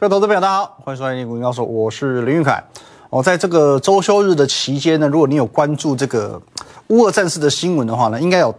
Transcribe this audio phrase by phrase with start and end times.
[0.00, 2.62] 各位投资朋友，大家好，欢迎收看《股民高手》，我是林玉凯。
[3.10, 6.40] 哦，在这个周休日的期间呢，如果你有关注这个
[6.86, 8.54] 乌俄战事的新闻的话呢，应该有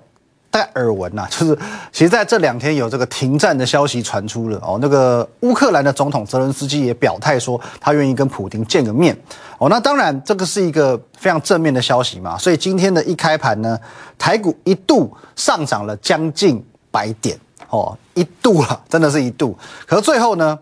[0.51, 1.57] 大概耳闻呐， 就是
[1.93, 4.77] 其实在这两天有这个停战的消息传出了哦。
[4.81, 9.17] 那个乌克兰的总统泽伦斯基也表态说，他愿意跟普京见个面
[9.59, 9.69] 哦。
[9.69, 13.79] 那当然，这个是一个非常正面的消息嘛，所以今天的一开盘呢，
[14.17, 19.57] 台股一度上涨了将近百点哦，一度了，真的是一度。
[19.87, 20.59] 可是最后呢？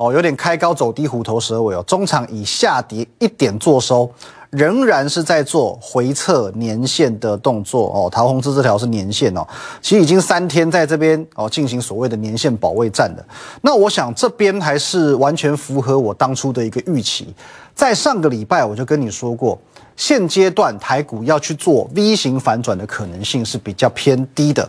[0.00, 1.84] 哦，有点开高走低，虎头蛇尾哦。
[1.86, 4.10] 中场以下跌一点做收，
[4.48, 8.08] 仍然是在做回撤年线的动作哦。
[8.10, 9.46] 桃红枝这条是年线哦，
[9.82, 13.22] 其实已经三天在这边哦进行所谓的年线保卫战的。
[13.60, 17.34] 那我想这边还是完全符合我当初的一个预期。
[17.74, 19.58] 在上个礼拜我就跟你说过，
[19.96, 24.66] 现阶段台股要去做 V 型反转的可能性是比较偏低的。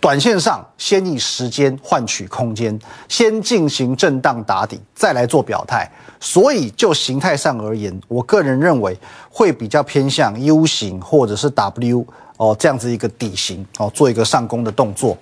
[0.00, 5.86] 短线上先以时间换取空间，先进行震荡打底，再来做表态。
[6.18, 8.98] 所以就形态上而言，我个人认为
[9.30, 12.06] 会比较偏向 U 型或者是 W
[12.38, 15.16] 哦这样子一个底型哦，做一个上攻的动作。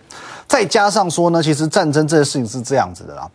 [0.46, 3.28] 再加上说呢，其实战争这件事情是这样子的啦，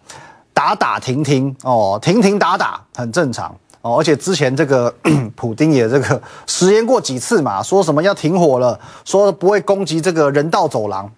[0.54, 3.98] 打打停停哦，停停打打很正常哦。
[3.98, 4.94] 而且之前这个
[5.36, 11.10] 普丁也这个实言过几次嘛，说什么要停火了，说不会攻击这个人道走廊。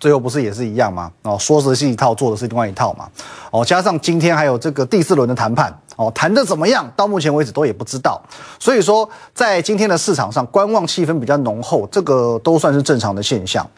[0.00, 1.12] 最后不是也是一样吗？
[1.22, 3.08] 哦，说的是一套，做的是另外一套嘛。
[3.50, 6.90] 哦，加上今天还有这个第四轮的谈判，哦，谈的怎么样？
[6.96, 8.20] 到目前为止都也不知道。
[8.58, 13.68] 所以说，在今天的市场上，观望气氛比较浓厚，这个都算是正常的现象。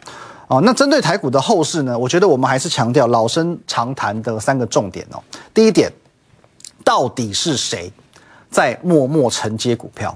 [0.47, 1.97] 哦，那针对台股的后市呢？
[1.97, 5.21] 我觉得我们还是强调老生常谈的三个重点哦。
[5.53, 5.91] 第一点，
[6.83, 7.91] 到底是谁
[8.49, 10.15] 在默默承接股票？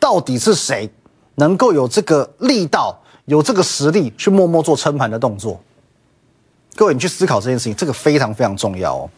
[0.00, 0.90] 到底是谁
[1.36, 2.98] 能够有这个力道？
[3.26, 5.58] 有这个实力去默默做撑盘的动作，
[6.76, 9.10] 各位，你去思考这件事情，这个非常非常重要哦。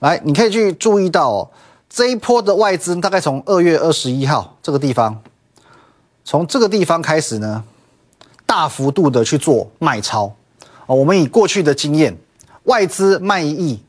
[0.00, 1.50] 来，你可以去注意到
[1.88, 5.22] 这一波的外资，大概从二月二十一号这个地方，
[6.24, 7.64] 从这个地方开始呢，
[8.44, 10.24] 大幅度的去做卖超
[10.86, 10.94] 哦。
[10.94, 12.14] 我们以过去的经验，
[12.64, 13.82] 外资卖一亿，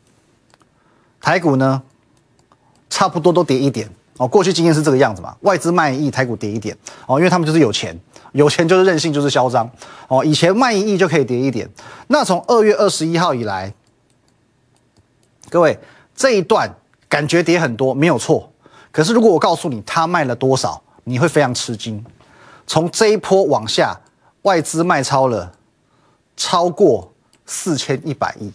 [1.19, 1.81] 台股呢，
[2.89, 4.25] 差不多都跌一点哦。
[4.25, 7.99] 过去经验是这个样子嘛，外资卖一亿，台股跌一点哦，因为他们就是有钱。
[8.31, 9.69] 有钱就是任性，就是嚣张
[10.07, 10.23] 哦。
[10.23, 11.69] 以前卖一亿就可以跌一点，
[12.07, 13.73] 那从二月二十一号以来，
[15.49, 15.77] 各位
[16.15, 16.73] 这一段
[17.09, 18.51] 感觉跌很多没有错。
[18.91, 22.03] 可是如果我告诉你他卖了多少，你会非常吃惊。
[22.65, 23.99] 从这一波往下，
[24.43, 25.51] 外资卖超了
[26.37, 27.11] 超过
[27.45, 28.51] 四千一百亿，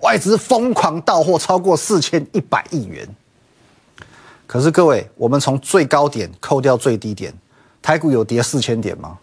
[0.00, 3.08] 外资疯狂到货超过四千一百亿元。
[4.46, 7.34] 可是各位，我们从最高点扣掉最低点。
[7.84, 9.18] 台股有跌四千点吗？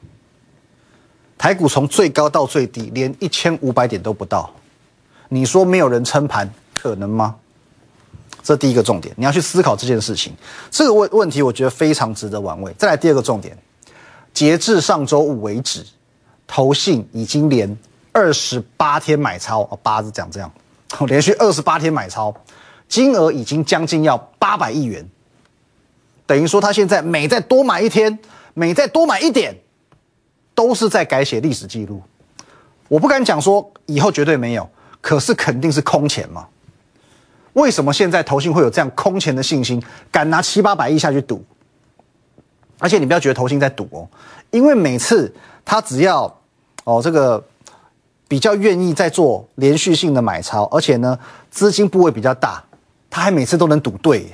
[1.36, 4.48] 台股从最高到最低，连一千五百点都不到。
[5.30, 7.36] 你说没有人撑盘，可能吗？
[8.44, 10.32] 这第一个重点，你要去思考这件事情。
[10.70, 12.72] 这个问问题，我觉得非常值得玩味。
[12.78, 13.58] 再来第二个重点，
[14.32, 15.84] 截至上周五为止，
[16.46, 17.76] 投信已经连
[18.12, 20.52] 二十八天买超哦，八是讲这样，
[21.08, 22.32] 连续二十八天买超，
[22.88, 25.04] 金额已经将近要八百亿元，
[26.28, 28.20] 等于说他现在每再多买一天。
[28.54, 29.56] 每再多买一点，
[30.54, 32.02] 都是在改写历史记录。
[32.88, 34.70] 我不敢讲说以后绝对没有，
[35.00, 36.46] 可是肯定是空前嘛。
[37.54, 39.82] 为什么现在投信会有这样空前的信心，
[40.12, 41.44] 敢拿七八百亿下去赌？
[42.80, 44.08] 而且你不要觉得投信在赌哦，
[44.50, 45.34] 因为每次
[45.64, 46.24] 他只要
[46.84, 47.42] 哦这个
[48.28, 51.18] 比较愿意在做连续性的买超，而且呢
[51.50, 52.62] 资金部位比较大，
[53.10, 54.34] 他还每次都能赌对，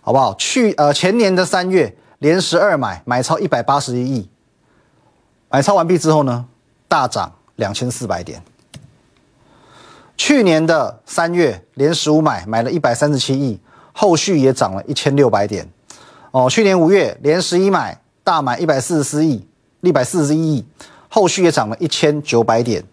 [0.00, 0.34] 好不好？
[0.34, 1.96] 去呃前年的三月。
[2.22, 4.30] 连十二买买超一百八十一亿，
[5.50, 6.46] 买超完毕之后呢，
[6.86, 8.40] 大涨两千四百点。
[10.16, 13.58] 去年的三月连十五买买了一百三十七亿，
[13.92, 15.68] 后续也涨了一千六百点。
[16.30, 19.44] 哦，去年五月连十一买大买一百四十四亿，
[19.80, 20.64] 一百四十一亿，
[21.08, 22.84] 后续也涨了一千九百点。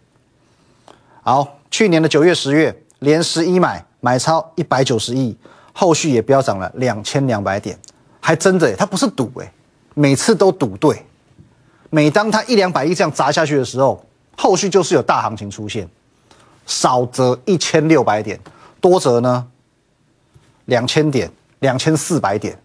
[1.22, 5.38] 好，去年的九月十月连十一买买超一百九十亿，
[5.72, 7.78] 后续也飙涨了两千两百点。
[8.20, 9.52] 还真的，他不是赌哎，
[9.94, 11.06] 每次都赌对。
[11.90, 14.06] 每当他一两百亿这样砸下去的时候，
[14.38, 15.90] 后续就是有大行情出现，
[16.66, 18.40] 少则一千六百点，
[18.80, 19.48] 多则呢
[20.66, 22.60] 两千点、两千四百点。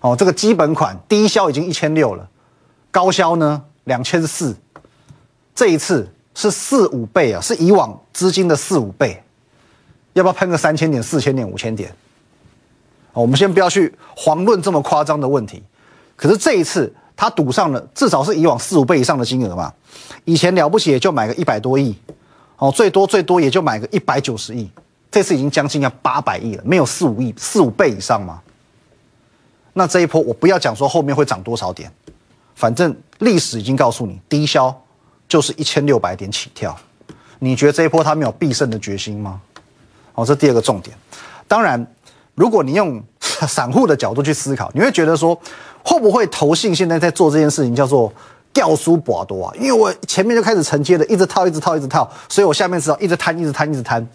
[0.00, 2.28] 哦，这个基本款低销已经一千六了，
[2.90, 4.56] 高销呢两千四，
[5.54, 9.22] 这一次是四五倍啊，是以往资金的四五倍。
[10.14, 11.94] 要不要喷个三千点、四千点、五千点？
[13.12, 15.62] 我们先不要去遑论这么夸张的问题，
[16.16, 19.72] 可是这一次他赌上了，至少是以往四五倍以上的金额嘛。
[20.24, 21.96] 以前了不起也就买个一百多亿，
[22.56, 24.70] 哦，最多最多也就买个一百九十亿，
[25.10, 28.40] 这次已经将近要八百亿了，没有四五亿、四五倍以上吗？
[29.74, 31.92] 那这一波我不要讲说后面会涨多少点，
[32.54, 34.74] 反正历史已经告诉你，低消
[35.28, 36.76] 就是一千六百点起跳。
[37.38, 39.40] 你觉得这一波他没有必胜的决心吗？
[40.14, 40.96] 哦，这第二个重点。
[41.48, 41.84] 当然，
[42.34, 45.38] 如果你用散户的角度去思考，你会觉得说，
[45.84, 48.12] 会不会投信现在在做这件事情叫做
[48.52, 49.52] 掉书寡多啊？
[49.56, 54.06] 因为我前面就开始承接的，一直套，一直套，一直套，所以我下面知道一直摊，一直摊，一直摊。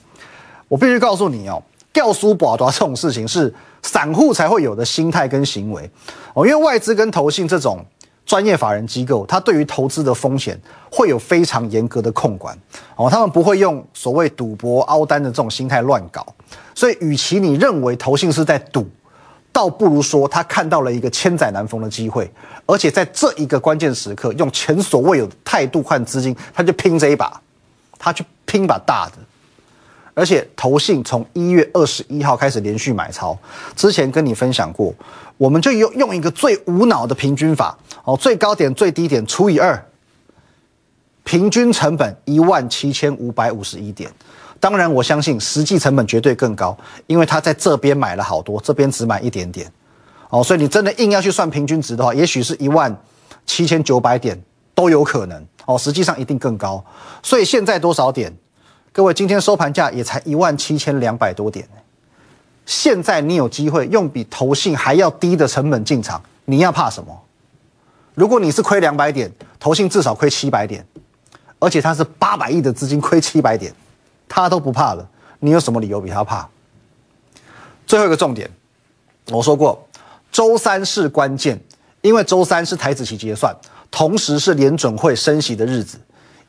[0.67, 1.61] 我必须告诉你哦，
[1.93, 5.89] 掉书寡多这种事情是散户才会有的心态跟行为
[6.33, 7.85] 哦，因为外资跟投信这种。
[8.27, 10.59] 专业法人机构，它对于投资的风险
[10.91, 12.55] 会有非常严格的控管
[12.97, 16.27] 哦，他们不会用所谓赌博、凹单的这种心态乱搞。
[16.75, 18.85] 所以，与其你认为投信是在赌，
[19.53, 22.29] 倒不如说他看到了一个千载难逢的机会，
[22.65, 27.41] 而且在这一个关键时刻，用前所未有的态度换资金，他就拼这一把，
[27.97, 29.13] 他去拼把大的。
[30.17, 33.37] 而且，投信从一月二十一号开始连续买超，
[33.75, 34.91] 之前跟你分享过，
[35.37, 37.77] 我们就用用一个最无脑的平均法。
[38.03, 39.79] 哦，最高点、最低点除以二，
[41.23, 44.11] 平均成本一万七千五百五十一点。
[44.59, 46.75] 当然，我相信实际成本绝对更高，
[47.05, 49.71] 因为他在这边买了好多，这边只买一点点。
[50.31, 52.91] 哦，所以你真的硬要去算平均值的话，也许是一万
[53.45, 54.35] 七千九百点
[54.73, 55.45] 都有可能。
[55.67, 56.83] 哦，实际上一定更高。
[57.21, 58.35] 所以现在多少点？
[58.97, 61.63] 各位，今天收盘价也才一万七千两百多点。
[62.65, 67.15] 现在你有机会用比投信还要低的成本进场，你要怕什么？
[68.15, 70.83] 如果你是亏两百点，投信至少亏七百点，
[71.59, 73.71] 而且他是八百亿的资金亏七百点，
[74.27, 75.07] 他都不怕了，
[75.41, 76.49] 你有什么理由比他怕？
[77.85, 78.49] 最后一个重点，
[79.29, 79.87] 我说过，
[80.31, 81.61] 周三是关键，
[82.01, 83.55] 因为周三是台子期结算，
[83.91, 85.99] 同时是联准会升息的日子，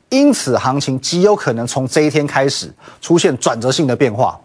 [0.09, 4.39] 因此行情极有可能从这一天开始出现转折性的变化，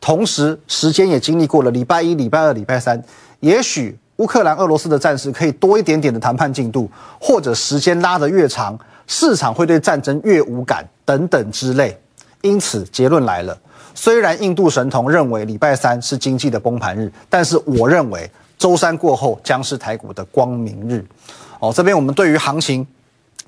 [0.00, 3.02] 同时时间也经历过了礼拜一、礼拜二、礼拜三，
[3.40, 3.98] 也许。
[4.18, 6.90] 乌克兰、俄罗斯的战事可以多一点点的谈判进度，
[7.20, 11.96] 或者时间拉得越长，市场会对战争越无感等等之类。
[12.40, 13.56] 因此，结论来了：
[13.94, 18.28] 虽然印度神童认为礼拜三是经济的崩盘日，但是我认为
[18.58, 21.06] 周三过后将是台股的光明日。
[21.60, 22.84] 哦，这边我们对于行情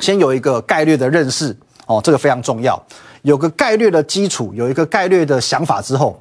[0.01, 1.57] 先有一个概率的认识，
[1.87, 2.83] 哦，这个非常重要，
[3.23, 6.21] 有个概率的基础，有一个概率的想法之后。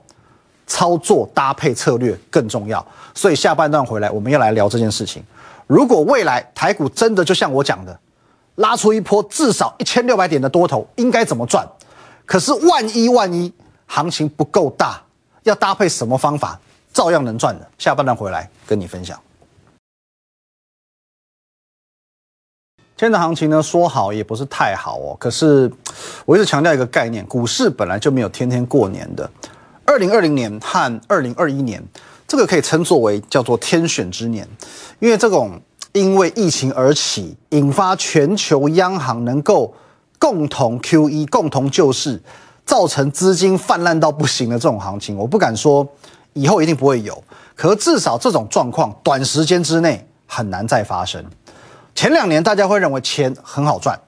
[0.71, 2.85] 操作搭配策略更重要，
[3.15, 5.23] 所以下半段回来我们要来聊这件事情。
[5.65, 7.99] 如果未来台股真的就像我讲的，
[8.57, 11.67] 拉出一波至少一千六百点的多头，应该怎么赚？
[12.23, 13.51] 可是万一万一
[13.87, 15.01] 行情不够大，
[15.41, 16.59] 要搭配什么方法，
[16.93, 17.67] 照样能赚的？
[17.79, 19.19] 下半段回来跟你分享。
[22.99, 25.15] 今天的行情呢，说好也不是太好哦。
[25.17, 25.71] 可是
[26.25, 29.31] 我一直强调一个概念，股市本来就没有天天过年的。
[29.85, 31.81] 二零二零年和二零二一年，
[32.27, 34.45] 这个可以称作为叫做天选之年，
[34.99, 35.57] 因为这种
[35.93, 39.73] 因为疫情而起，引发全球央行能够
[40.19, 42.21] 共同 QE、共同救市，
[42.65, 45.87] 造成资金泛滥到不行的这种行情，我不敢说
[46.33, 47.23] 以后一定不会有，
[47.55, 51.23] 可至少这种状况短时间之内很难再发生。
[51.95, 53.99] 前两年大家会认为钱很好赚，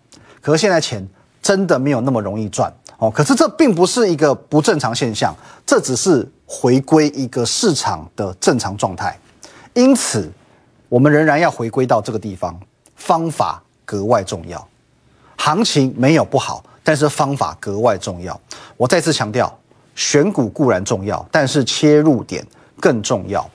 [0.41, 1.05] 可是现在钱
[1.41, 2.71] 真的没有那么容易赚。
[2.97, 5.35] 哦，可是这并不是一个不正常现象，
[5.65, 9.17] 这只是回归一个市场的正常状态，
[9.73, 10.31] 因此
[10.87, 12.59] 我们仍然要回归到这个地方，
[12.95, 14.67] 方法格外重要。
[15.37, 18.39] 行情没有不好，但是方法格外重要。
[18.77, 19.51] 我再次强调，
[19.95, 22.45] 选股固然重要，但是切入点
[22.79, 23.49] 更重要。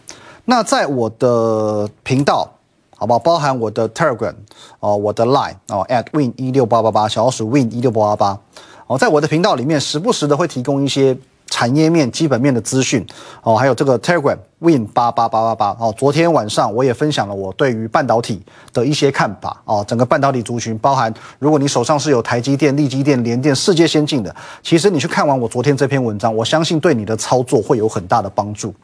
[0.44, 2.52] 那在我的频道，
[2.96, 3.18] 好不好？
[3.18, 4.34] 包含我的 Telegram
[4.80, 8.40] 哦，我的 Line 哦，at win 一六八八八，小老鼠 win 一六八八八。
[8.88, 11.16] 哦，在我的频道里面，时不时的会提供一些
[11.56, 13.02] 产业面、基本面的资讯。
[13.42, 15.76] 哦，还有这个 Telegram Win 八八八八八。
[15.80, 18.42] 哦，昨天晚上我也分享了我对于半导体
[18.74, 19.62] 的一些看法。
[19.64, 28.74] 哦，整个半导体族群，包含如果你手上是有台积电、力积电、联电、世界先进的，其实你去看完我昨天这篇文章，我相信对你的操作会有很大的帮助。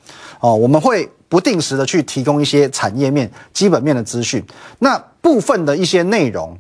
[0.41, 4.43] 哦，我们会不定时的去提供一些产业面、基本面的资讯。
[4.79, 6.57] 那部分的一些内容，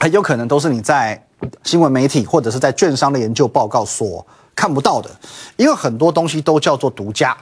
[0.00, 1.22] 很有可能都是你在。
[1.64, 4.26] 新闻媒体或者是在券商的研究报告所
[4.56, 5.08] 看不到的，
[5.56, 7.36] 因为很多东西都叫做独家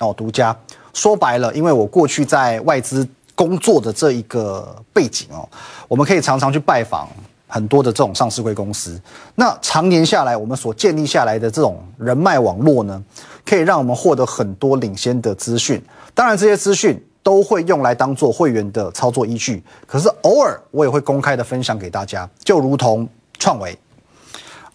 [0.00, 0.56] 哦，独家。
[0.92, 5.48] 说白了，因为我过去在外资工作的这一个背景哦，
[5.86, 7.06] 我们可以常常去拜访
[7.46, 9.00] 很多的这种上市公司。
[9.34, 13.00] 那常年下来，我们所建立下来的这种人脉网络呢，
[13.44, 15.80] 可以让我们获得很多领先的资讯。
[16.14, 17.00] 当然，这些资讯。
[17.26, 23.04] 都会用来当做会员的操作依据，可是偶尔我也会公开的分享给大家，就如同
[23.36, 23.76] 创维，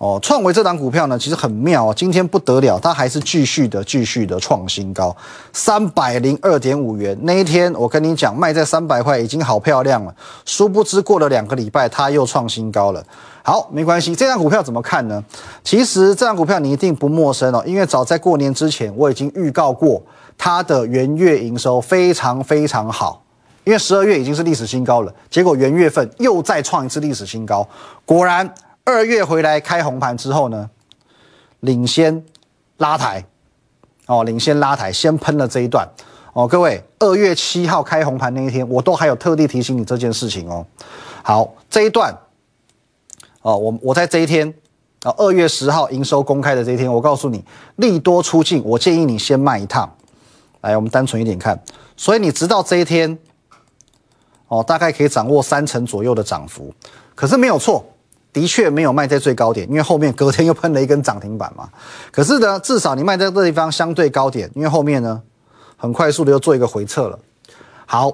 [0.02, 5.16] 哦，创维这档股票呢，其实很妙啊，今天不得了，它还是继续的、继续的创新高，
[5.54, 7.16] 三百零二点五元。
[7.22, 10.12] 那一天我跟你讲，卖在三百块已经好漂亮了，
[10.44, 13.06] 殊不知过了两个礼拜，它又创新高了。
[13.44, 15.24] 好，没关系，这张股票怎么看呢？
[15.64, 20.02] 其实这张股票你一定不陌生哦，因为早在过年之前，我已经预告过
[20.36, 23.22] 它的元月营收非常非常好，
[23.66, 27.68] 因为十二月已经是历史新高了，结果元月份又再创一次历史新高，
[28.04, 28.52] 果然。
[28.84, 30.70] 二月回来开红盘之后呢，
[31.60, 32.24] 领先
[32.78, 33.24] 拉抬，
[34.08, 35.88] 哦，领先拉抬，先喷了这一段，
[36.34, 40.66] 哦，各位，二月七号开红盘那一天，我都还有特地提醒你这件事情哦。
[41.24, 42.12] 好，这一段，
[43.44, 44.52] 哦，我我在这一天，
[45.04, 47.44] 啊，二月十号营收公开的这一天，我告诉你，
[47.76, 49.90] 利多出尽，我建议你先卖一趟。
[50.62, 51.62] 来，我们单纯一点看，
[51.96, 53.18] 所以你直到这一天，
[54.48, 56.74] 哦，大概可以掌握三成左右的涨幅，
[57.14, 57.86] 可是没有错。
[58.34, 61.70] 的确没有卖在最高点，因为后面隔天又喷了一根涨停板嘛。
[62.12, 65.22] 可是呢，至少你卖在这地方相对高点，因为后面呢
[65.76, 67.20] 很快速的又做一个回撤了。
[67.86, 68.10] 好，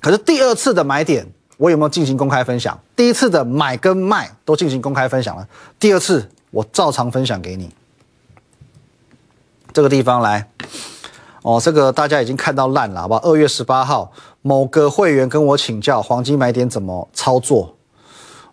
[0.00, 2.78] 可是第二次的买点我有没有进行公开分享？
[2.94, 5.48] 第一次的买跟卖都进行公开分享了，
[5.78, 7.70] 第二次我照常分享给你。
[9.72, 10.50] 这个地方来，
[11.42, 13.20] 哦，这个大家已经看到烂了，好吧？
[13.22, 17.74] 二月十八号，某个会员跟我请教黄金买点怎么操作。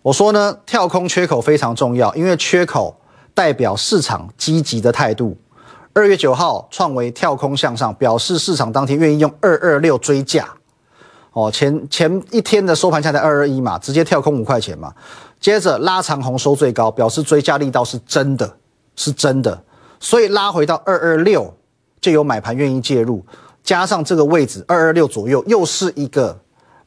[0.04, 2.94] 我说呢，跳空缺口非常重要，因为缺口
[3.32, 5.34] 代表市场积极的态度。
[5.94, 10.46] 二月九号创维跳空向上，表示市场当天愿意用二二六追价。
[11.32, 14.92] 哦，前前一天的收盘价在二二一嘛，直接跳空五块钱嘛。
[15.40, 18.58] 接着拉长红收最高，表示追价力道是真的，
[18.96, 19.58] 是真的。
[19.98, 21.50] 所以拉回到二二六
[22.02, 23.24] 就有买盘愿意介入，
[23.62, 26.38] 加上这个位置二二六左右又是一个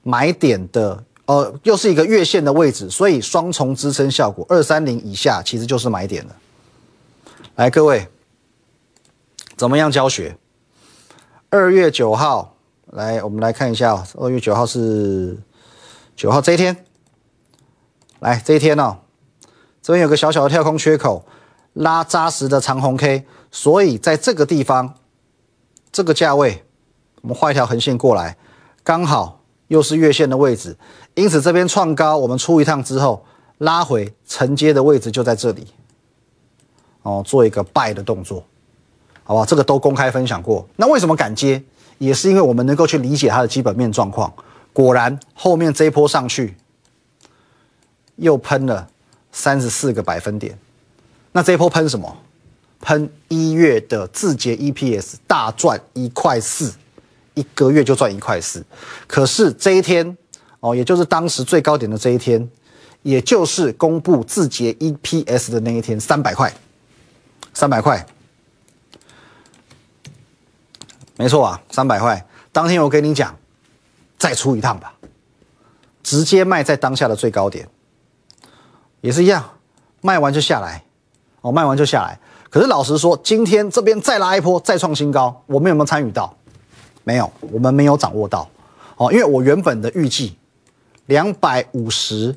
[0.03, 1.03] 买点的。
[1.27, 6.35] 呃，又是一个月线的位置，所以双重支撑效果，二三零以下其实就是买点了。
[7.55, 8.07] 来，各位，
[9.55, 10.37] 怎么样教学？
[11.49, 12.55] 二月九号，
[12.87, 15.37] 来，我们来看一下，二月九号是
[16.15, 16.85] 九号这一天。
[18.19, 18.97] 来，这一天呢，
[19.81, 21.25] 这边有个小小的跳空缺口，
[21.73, 24.95] 拉扎实的长红 K，所以在这个地方，
[25.91, 26.63] 这个价位，
[27.21, 28.37] 我们画一条横线过来，
[28.83, 29.36] 刚好
[29.67, 30.75] 又是月线的位置。
[31.15, 33.25] 因此，这边创高，我们出一趟之后
[33.59, 35.67] 拉回承接的位置就在这里，
[37.03, 38.43] 哦，做一个拜的动作，
[39.23, 39.45] 好吧？
[39.45, 40.67] 这个都公开分享过。
[40.75, 41.61] 那为什么敢接？
[41.97, 44.31] 也是因为我们能够去理解它的基本面状况。
[44.71, 46.55] 果然，后面这一波上去
[48.17, 48.87] 又喷了
[49.31, 50.57] 三十四个百分点。
[51.31, 52.15] 那这一波喷什么？
[52.79, 56.71] 喷一月的字节 EPS 大赚一块四，
[57.37, 58.65] 一个月就赚一块四。
[59.07, 60.17] 可是这一天。
[60.59, 62.49] 哦，也就是当时最高点的这一天，
[63.03, 66.51] 也就是公布字节 EPS 的那一天，三百块，
[67.53, 68.03] 三百块，
[71.15, 72.25] 没错啊，三百块。
[72.51, 73.37] 当天我跟你讲，
[74.17, 74.95] 再出一趟吧，
[76.01, 77.69] 直接卖在当下的最高点，
[79.01, 79.47] 也是一样，
[80.01, 80.83] 卖完就下来，
[81.41, 82.19] 哦，卖完就下来。
[82.49, 86.35] 可是老实说，今天这边再拉一波，再创新高，我们有没有参与到？
[87.07, 88.45] 没有，我们没有掌握到。
[88.97, 90.35] 哦，因为我原本的预计。
[91.05, 92.35] 两百五十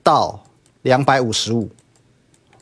[0.00, 0.40] 到
[0.82, 1.68] 两百五十五，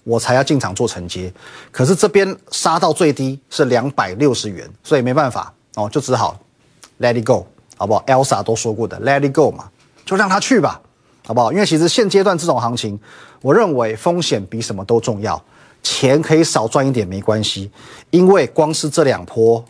[0.04, 1.30] 我才要进场做承接。
[1.70, 6.34] 可是这边杀到最低是两百六十元，所以没办法哦，就只好
[6.98, 9.70] let it go，好不好？Elsa 都说过的 let it go 嘛，
[10.06, 10.80] 就让他去吧，
[11.26, 11.52] 好不好？
[11.52, 12.98] 因为其实现阶段这种行情，
[13.42, 15.38] 我认为风险比什么都重要。
[15.82, 17.70] 钱可以少赚一点没关系，
[18.08, 19.62] 因为光是这两波，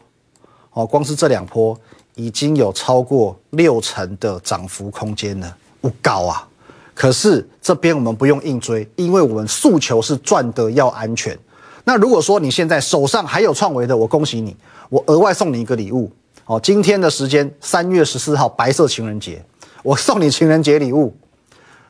[0.72, 1.78] 哦，光是这两波
[2.14, 5.56] 已经有超过六成的涨幅空间了。
[5.80, 6.46] 不高啊，
[6.94, 11.38] 可是这边我们不用硬追，因为我们诉求是赚的要安全。
[11.84, 14.54] 那如果说你现在手上还有创维的，我恭喜你，
[14.90, 16.12] 我额外送你一个礼物
[16.44, 16.60] 哦。
[16.62, 19.42] 今天的时间三月十四号白色情人节，
[19.82, 21.16] 我送你情人节礼物。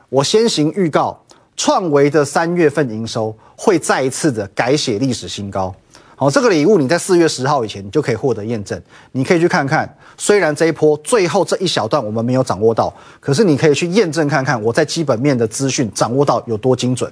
[0.07, 1.21] 我先行预告，
[1.57, 5.75] 创维的三月份营收会再一次的改写历史新高。
[6.21, 8.79] 好，这个礼物你在四月十号以前你就可以获得验证，
[9.13, 9.91] 你可以去看看。
[10.15, 17.11] 虽然这一波最后这一小段我们没有掌握到，可是你可以去验证看看我在基本面的资讯掌握到有多精准。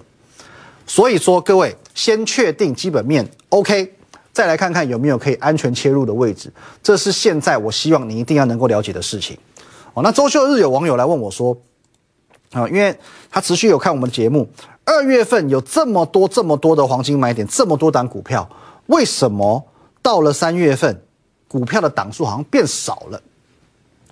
[0.86, 3.92] 所以说，各位先确定基本面 OK，
[4.32, 6.54] 再来看看有没有可以安全切入的位置。
[6.84, 9.36] 这是现在我希望你一定要能够了解的事情。
[9.96, 11.58] 哦，那周休日有网友来问我说，
[12.52, 12.96] 啊，因为
[13.32, 14.48] 他持续有看我们节目，
[14.86, 18.48] 二月份有这么多这么多的黄金买点，这么多档股票。
[18.90, 19.64] 为什么
[20.02, 21.02] 到了三月份，
[21.48, 23.22] 股票的档数好像变少了？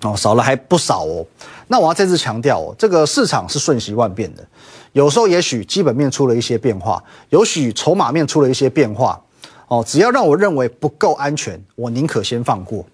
[0.02, 1.26] 哦，少了还不少哦。
[1.66, 4.46] 那我要再次强调哦，这个市场是瞬息万变的，
[4.92, 9.20] 有时候也许基本面出了一些变化，有许筹码面出了一些变化。
[9.66, 12.84] 哦，只要让我认为不够安全，我宁可先放过，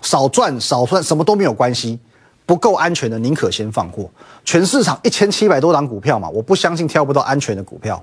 [0.00, 1.98] 少赚少赚什么都没有关系。
[2.46, 4.10] 不够安全的，宁可先放过。
[4.44, 8.02] 全市场一千七百多档股票嘛，我不相信挑不到安全的股票。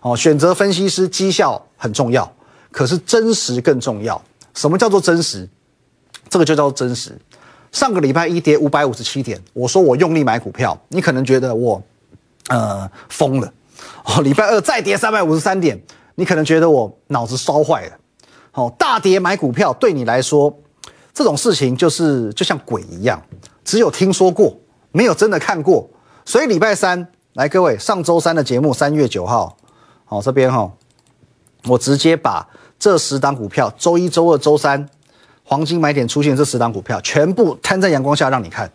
[0.00, 2.32] 哦，选择分析师绩效很重要，
[2.70, 4.20] 可是真实更重要。
[4.54, 5.48] 什么叫做真实？
[6.28, 7.16] 这个就叫真实。
[7.72, 11.82] 上个礼拜一跌五百五十七点，我说我用力买股票，你可能觉得我
[12.48, 13.52] 呃疯了。
[14.04, 15.80] 哦，礼拜二再跌三百五十三点，
[16.16, 17.96] 你可能觉得我脑子烧坏了。
[18.52, 20.52] 哦，大跌买股票对你来说，
[21.14, 23.22] 这种事情就是就像鬼一样。
[23.64, 24.56] 只有听说过，
[24.90, 25.88] 没有真的看过，
[26.24, 29.56] 所以礼拜三来，各位上周三的节目，三月九号，
[30.04, 30.70] 好这边哈，
[31.66, 32.48] 我直接把
[32.80, 34.88] 这十档股票，周一周二周三
[35.44, 38.68] 黄金买点出现这十档股票，全部摊在阳光下让你看，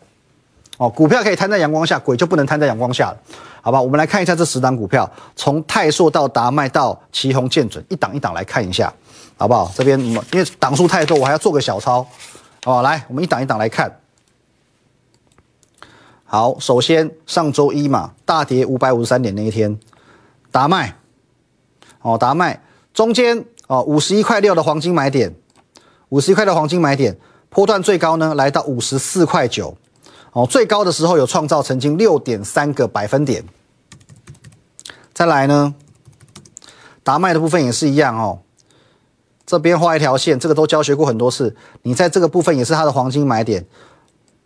[0.78, 3.18] 哦，股票可以摊在阳光下，鬼就不能摊在阳光下了，
[3.62, 3.82] 好吧？
[3.82, 8.94] 我们来看一下这十档股票，从泰硕到达麦到旗宏建准，一档一档来看一下，
[9.38, 9.72] 好不好？
[9.76, 12.06] 这边因为档数太多，我还要做个小抄，
[12.66, 13.92] 哦，来，我们一档一档来看。
[16.26, 19.80] 好，首先上周一嘛，大跌五百五十三点那一天，
[20.52, 20.96] 达麦，
[22.02, 22.62] 哦，达麦
[22.94, 25.34] 中间哦，五十一块六的黄金买点，
[26.10, 27.18] 五十一块的黄金买点，
[27.50, 29.76] 波段最高呢来到五十四块九，
[30.34, 33.44] 哦，最高的时候有创造曾经六点三个百分点。
[35.14, 35.74] 再来呢，
[37.04, 38.40] 达麦的部分也是一样哦，
[39.46, 43.66] 这边画一条线，这个都教学过很多次，你在这个部分也是它的黄金买点。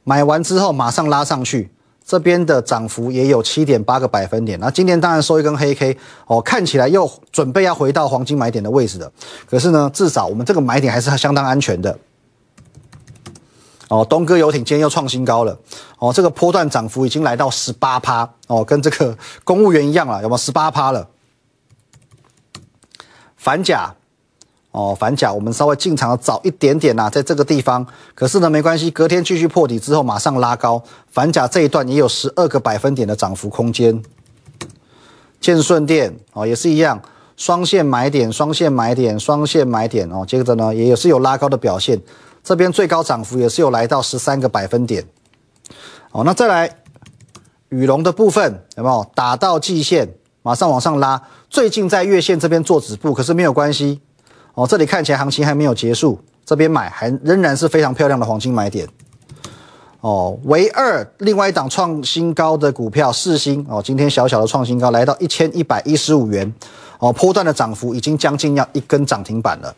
[0.04, 1.72] 买完之后马上拉上去，
[2.10, 4.60] 这边的涨幅也有七点八个百分点。
[4.60, 9.12] 那今天当然收一根黑 K 哦，看起来又准备要回到黄金买点的位置的。
[9.48, 11.96] 可是呢，至少我们这个买点还是相当安全的。
[13.90, 15.56] 哦，东哥游艇今天又创新高了。
[16.00, 21.08] 哦，这个波段涨幅已经来到十八趴哦，跟这个公务员一样了，有没有十八趴了？
[23.38, 23.94] 反甲。
[24.72, 34.02] 哦，反甲我们稍微进场早一点点呐，在这个地方，可是呢没关系，隔天继续破底之后马上拉高，反甲这一段也有十二个百分点的涨幅空间。
[35.42, 37.02] 建顺店哦也是一样，
[37.36, 42.00] 双线买点，双线买点，双线买点哦，接着呢也是有拉高的表现，
[42.44, 45.04] 这边最高涨幅也是有来到十三个百分点。
[46.12, 46.70] 哦，那再来
[47.70, 54.02] 羽龙的部分有没有打到季线，马上往上拉，最近在月线这边做止步，可是没有关系。
[54.60, 58.86] 哦，这里看起来行情还没有结束，这边买还仍然是非常漂亮的黄金买点。
[60.02, 66.54] 哦，唯二另外一档创新高的股票四星哦，今天小小的创新高来到一千一百一十五元，
[67.00, 69.74] 哦，波段的涨幅已经将近要一根涨停板了。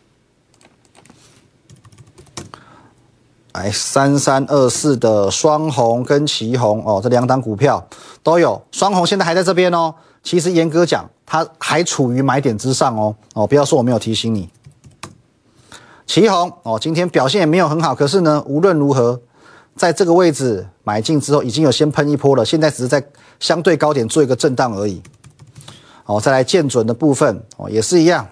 [3.52, 7.86] 哎，三三二四的双红跟旗红哦，这两档股票
[8.24, 9.94] 都有，双红现在还在这边哦。
[10.24, 14.50] 其实严格讲，它还处于买点之上哦哦，不要说我没有提醒你。
[16.12, 19.18] 旗红哦，今天表现也没有很好，可是呢，无论如何，
[19.74, 23.02] 在这个位置买进之后，已经有先喷一波了，现在只是在
[23.40, 25.02] 相对高点做一个震荡而已。
[26.04, 28.28] 哦，再来见准的部分哦，也是一样，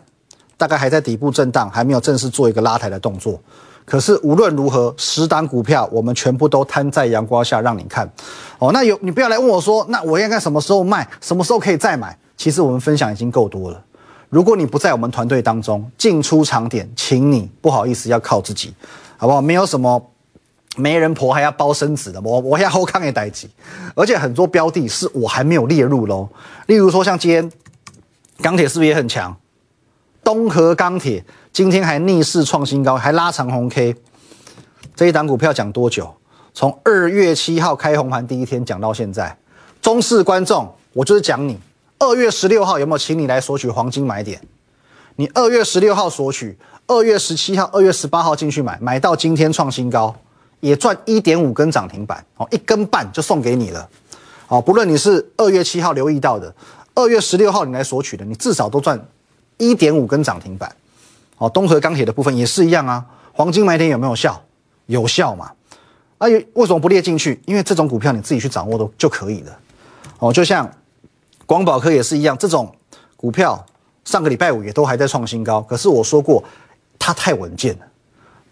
[0.59, 3.40] 大概还在底部震荡，还没有正式做一个拉抬的动作。
[3.87, 8.07] 可是无论如何，十档股票我们全部都摊在阳光下让你看。
[8.59, 12.14] 哦，那有你不要来问我说，那我应该什么时候卖，什么时候可以再买？
[12.37, 13.83] 其实我们分享已经够多了。
[14.31, 18.73] 如果你不在我们团队当中进出场点，请你不好意思要靠自己，
[19.16, 19.43] 好不好？
[19.43, 20.11] 没有什么
[20.77, 23.51] 媒人婆还要包生子的，我我要后抗也待机，
[23.97, 26.29] 而且很多标的是我还没有列入喽。
[26.66, 27.53] 例如说像今天
[28.40, 29.37] 钢铁是不是也很强？
[30.23, 33.97] 东河钢铁今天还逆势创新高，还拉长红 K。
[34.95, 36.14] 这一档股票讲多久？
[36.55, 39.37] 从二月七号开红盘第一天讲到现在，
[39.83, 41.59] 中式观众，我就是讲你。
[42.01, 44.41] 二月十六号有没有请你来索取黄金买点？
[45.17, 50.17] 你二月十六号索取，二月十七号、二月十八号进去买，买到今天创新高，
[50.61, 53.87] 也赚一点五根涨停板哦，一根半就送给你了。
[54.49, 56.53] 哦，不论你是二月七号留意到的，
[56.95, 58.99] 二月十六号你来索取的，你至少都赚
[59.59, 60.75] 一点五根涨停板。
[61.37, 64.43] 哦，东河钢铁的部分也是一样啊，黄金买点有没有效？
[64.87, 65.53] 有效嘛？
[66.17, 67.39] 啊，为什么不列进去？
[67.45, 69.59] 因为这种股票你自己去掌握都就可以了。
[70.21, 70.67] 哦，就像。
[71.51, 72.73] 广宝科也是一样，这种
[73.17, 73.67] 股票
[74.05, 75.61] 上个礼拜五也都还在创新高。
[75.63, 76.41] 可是我说过，
[76.97, 77.87] 它太稳健了，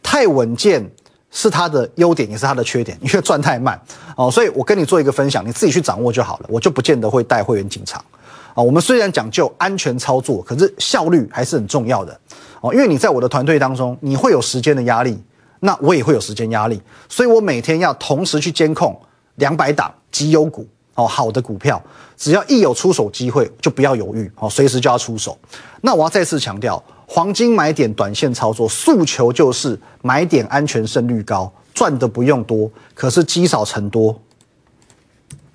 [0.03, 0.85] 太稳健
[1.31, 3.81] 是它的优点，也是它的缺点，因为赚太慢
[4.17, 4.29] 哦。
[4.29, 6.47] 所以我跟你做一个分享，你自己去掌握就好了。
[6.49, 8.05] 我就不见得会带会员进场
[8.53, 8.61] 啊。
[8.61, 12.21] 我们虽然讲究安全操作，可是效率还是很重要的
[12.63, 12.75] 哦。
[12.75, 15.17] 因为你在我的团队当中，你会有时间的压力，
[15.61, 19.01] 那我也会有时间压力，所以我每天要同时去监控
[19.37, 21.81] 两百档绩优股哦，好的股票，
[22.19, 25.39] 只要一有出手机会，就不要犹豫哦，随时就要出手。
[25.81, 34.21] 那我要再次强调，黄金买点短线操作诉求就是买点安全胜率高，赚的不用多，可是积少成多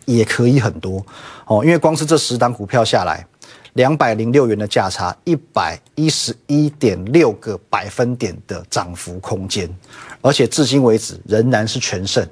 [0.06, 1.06] 也可以很多
[1.46, 3.28] 哦，因为光是这十档股票下来。
[3.74, 9.68] 两百零六元的价差，一百一十一点六个百分点的涨幅空间，
[10.22, 12.24] 而且至今为止仍然是全胜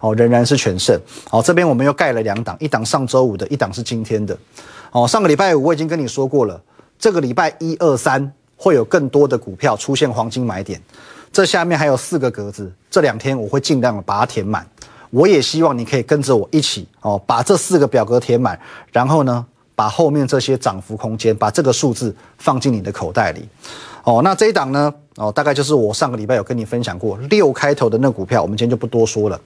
[0.00, 0.98] 哦，仍然是全胜。
[1.28, 4.36] 好，这边我们又盖了两档，一档上周五的，一档是今天的。
[4.90, 6.60] 哦，上个礼拜五我已经跟你说过了，
[6.98, 10.80] 这个礼拜一二三会有更多的股票出现黄金买点。
[11.32, 14.66] 这下面还有四个格子，这两天我会尽量把它填满。
[15.10, 18.58] 我也希望你可以跟着我一起哦，把这四个表格填满，
[18.92, 19.46] 然后呢？
[19.80, 23.48] 把后面这些涨幅空间，把这个数字放进你的口袋里，
[24.04, 29.40] 哦，那这一档呢，哦，大概就是我上个礼拜有跟你分享过六开头的那股票，我们今天就不多说了。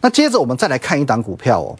[0.00, 1.76] 那接着我们再来看一档股票哦，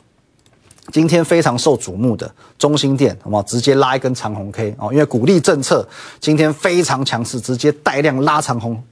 [0.90, 3.42] 今天非常受瞩目的中心店，好不好？
[3.44, 8.83] 直接拉一根长红 K 哦，因为鼓励政策今天非常强势，直接带量拉长红，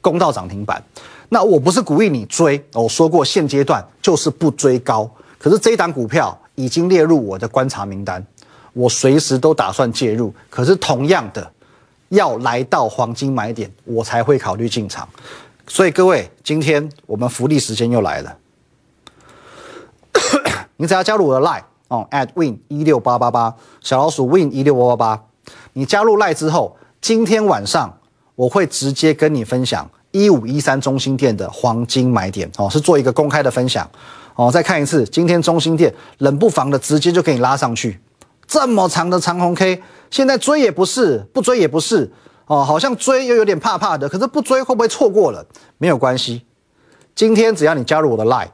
[0.00, 0.82] 攻到涨停板。
[1.28, 8.26] 那我不是鼓励你追，我说过现阶段就是不追高，可是这一档股票已经列入我的观察名单。
[8.72, 11.52] 我随时都打算介入，可是同样的，
[12.08, 15.08] 要来到黄金买点，我才会考虑进场。
[15.66, 18.36] 所以各位，今天我们福利时间又来了，
[20.76, 25.24] 你只要加入我的 Line 哦，at win 一六八八八小老鼠 win 一六八八八，
[25.74, 27.98] 你加入 Line 之后，今天晚上
[28.34, 33.88] 我会直接跟你分享一五一三中心店的黄金买点哦，是做一个公开的分享
[34.34, 34.50] 哦。
[34.50, 38.00] 再看一次，今天中心店冷不防的直接就给你拉上去。
[38.52, 42.12] 这么长的长红 K，现在追也不是，不追也不是，
[42.44, 44.06] 哦，好像追又有点怕怕的。
[44.06, 45.42] 可是不追会不会错过了？
[45.78, 46.44] 没有关系，
[47.14, 48.48] 今天只要你加入我的 Line，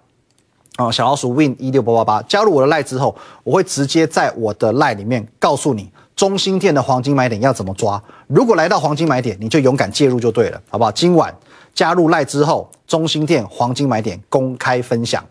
[0.76, 8.00] 哦，小老鼠 Win 一六八八八，加入我的 Line 之后，我会直接在我的 Line 里面告诉你中心店的黄金买点要怎么抓。
[8.28, 10.92] 如果来到黄金买点，你就勇敢介入就对了，好不好？
[10.92, 11.36] 今晚
[11.74, 15.24] 加入 Line 之后，中心店黄金买点公开分享。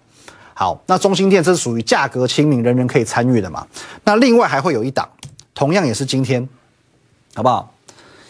[0.59, 3.63] 好，那中心店这是属于价格亲民、人人可以参与的嘛？
[4.03, 5.07] 那另外还会有一档，
[5.53, 6.49] 同样也是今天，
[7.35, 7.71] 好不好？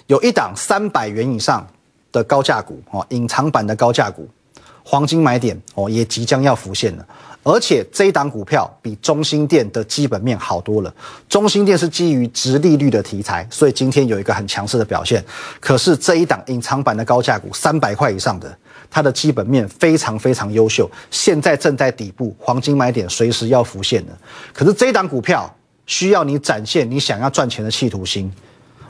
[0.07, 1.65] 有一档三百元以上
[2.11, 4.27] 的高价股哦，隐藏版的高价股，
[4.83, 7.05] 黄金买点哦，也即将要浮现了。
[7.43, 10.93] 而且这一档股票比中心店的基本面好多了。
[11.29, 15.23] 中心店是基于直利率的题材，所以今天有一个很强势的表现。
[15.61, 18.57] 可是这一档隐藏版的高价股，三百块以上的。
[18.89, 24.17] 它的基本面非常非常优秀，现在正在底部，黄金买点随时要浮现的。
[24.53, 25.53] 可是这一档股票
[25.85, 28.31] 需要你展现你想要赚钱的企图心。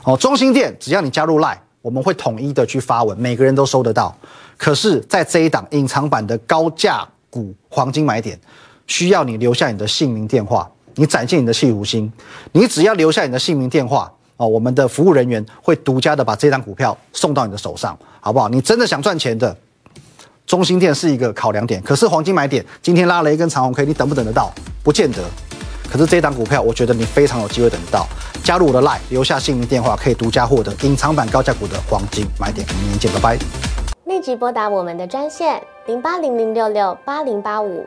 [0.04, 4.16] 哦，中心店只要你加入 Line，我们会统一的去发文，每个人都收得到。
[4.56, 8.38] 可是，在这一档隐藏版的高价股黄金买点，
[8.86, 12.10] 需要你留下你的姓名电话，你展现你的企图心。
[12.52, 18.48] 你只要留下你的姓名电话，哦，我们的服务人员会独家的把这张股票送到你的手上，好不好？
[18.48, 19.54] 你真的想赚钱的。
[20.48, 24.50] 中心店是一个考量点，可是黄金买点今天拉了一根长红 K，你等不等得到？
[24.82, 25.18] 不见得。
[25.90, 28.06] 可是这档股票，我觉得你非常有机会等得到。
[28.42, 32.66] 加入我的 Line，留下姓名电话，可以独家获得隐藏版高价股的黄金买点。
[32.80, 33.38] 明天见，拜拜。
[34.06, 37.86] 立即拨打我们的专线零八零零六六八零八五